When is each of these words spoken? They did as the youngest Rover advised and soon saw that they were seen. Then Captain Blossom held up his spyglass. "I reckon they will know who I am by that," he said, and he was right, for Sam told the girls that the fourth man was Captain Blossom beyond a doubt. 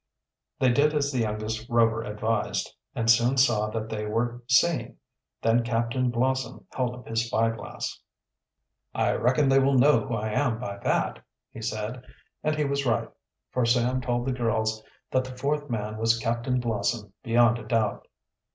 They 0.57 0.71
did 0.71 0.95
as 0.95 1.11
the 1.11 1.19
youngest 1.19 1.69
Rover 1.69 2.01
advised 2.01 2.75
and 2.95 3.07
soon 3.07 3.37
saw 3.37 3.69
that 3.69 3.87
they 3.89 4.03
were 4.07 4.41
seen. 4.47 4.97
Then 5.43 5.61
Captain 5.63 6.09
Blossom 6.09 6.65
held 6.73 6.95
up 6.95 7.07
his 7.07 7.27
spyglass. 7.27 8.01
"I 8.95 9.11
reckon 9.11 9.47
they 9.47 9.59
will 9.59 9.77
know 9.77 10.07
who 10.07 10.15
I 10.15 10.29
am 10.29 10.57
by 10.59 10.79
that," 10.79 11.23
he 11.51 11.61
said, 11.61 12.01
and 12.43 12.55
he 12.55 12.65
was 12.65 12.83
right, 12.83 13.09
for 13.51 13.63
Sam 13.63 14.01
told 14.01 14.25
the 14.25 14.33
girls 14.33 14.83
that 15.11 15.23
the 15.23 15.37
fourth 15.37 15.69
man 15.69 15.97
was 15.97 16.17
Captain 16.17 16.59
Blossom 16.59 17.13
beyond 17.21 17.59
a 17.59 17.63
doubt. 17.63 18.07